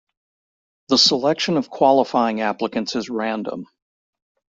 The 0.89 0.97
selection 0.97 1.57
of 1.57 1.69
qualifying 1.69 2.41
applicants 2.41 2.95
is 2.95 3.07
random. 3.11 3.67